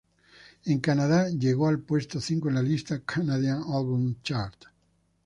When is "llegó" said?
1.29-1.67